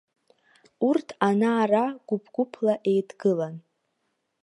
[0.87, 3.55] Урҭ ана-ара гәыԥ-гәыԥла еидгылан.